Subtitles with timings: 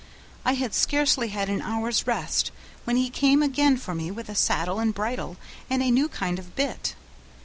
[0.43, 2.49] I had scarcely had an hour's rest,
[2.85, 5.37] when he came again for me with a saddle and bridle
[5.69, 6.95] and a new kind of bit.